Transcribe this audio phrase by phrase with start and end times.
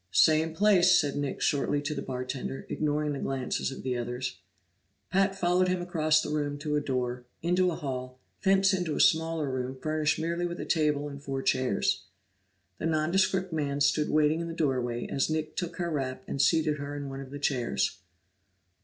[0.09, 4.37] "Same place," said Nick shortly to the bartender, ignoring the glances of the others.
[5.11, 8.99] Pat followed him across the room to a door, into a hall, thence into a
[8.99, 12.01] smaller room furnished merely with a table and four chairs.
[12.79, 16.77] The nondescript man stood waiting in the doorway as Nick took her wrap and seated
[16.79, 17.99] her in one of the chairs.